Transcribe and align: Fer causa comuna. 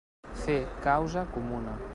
Fer 0.45 0.57
causa 0.87 1.27
comuna. 1.37 1.81